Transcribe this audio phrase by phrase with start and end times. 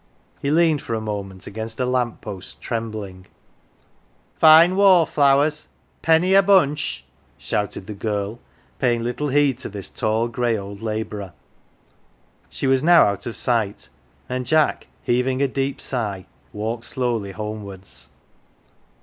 [0.41, 3.27] He leaned for a moment against a lamp post, trembling."
[4.39, 7.05] Fine wallflowers, a penny a bunch!"
[7.37, 8.39] shouted the girl,
[8.79, 11.33] paying little heed to this tall grey old labourer.
[12.49, 13.89] She was now out of sight,
[14.27, 18.09] and Jack, heaving a deep sigh, walked slowly homewards.